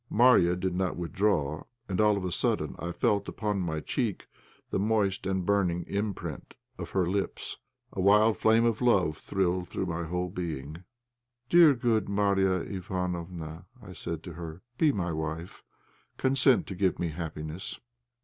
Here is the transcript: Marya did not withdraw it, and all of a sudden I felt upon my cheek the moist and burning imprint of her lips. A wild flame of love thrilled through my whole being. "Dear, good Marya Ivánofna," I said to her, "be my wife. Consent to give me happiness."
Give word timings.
Marya 0.09 0.55
did 0.55 0.73
not 0.73 0.97
withdraw 0.97 1.59
it, 1.59 1.67
and 1.87 2.01
all 2.01 2.17
of 2.17 2.25
a 2.25 2.31
sudden 2.31 2.75
I 2.79 2.91
felt 2.91 3.27
upon 3.29 3.59
my 3.59 3.81
cheek 3.81 4.25
the 4.71 4.79
moist 4.79 5.27
and 5.27 5.45
burning 5.45 5.83
imprint 5.85 6.55
of 6.79 6.89
her 6.89 7.07
lips. 7.07 7.59
A 7.93 8.01
wild 8.01 8.39
flame 8.39 8.65
of 8.65 8.81
love 8.81 9.15
thrilled 9.15 9.69
through 9.69 9.85
my 9.85 10.05
whole 10.05 10.29
being. 10.31 10.85
"Dear, 11.49 11.75
good 11.75 12.09
Marya 12.09 12.65
Ivánofna," 12.65 13.65
I 13.79 13.93
said 13.93 14.23
to 14.23 14.33
her, 14.33 14.63
"be 14.79 14.91
my 14.91 15.11
wife. 15.11 15.63
Consent 16.17 16.65
to 16.65 16.73
give 16.75 16.97
me 16.97 17.09
happiness." 17.09 17.79